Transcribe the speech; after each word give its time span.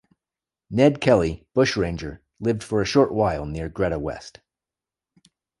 Ned 0.71 0.99
Kelly, 0.99 1.45
bushranger, 1.53 2.23
lived 2.39 2.63
for 2.63 2.81
a 2.81 2.85
short 2.85 3.13
while 3.13 3.45
near 3.45 3.69
Greta 3.69 3.99
West. 3.99 4.39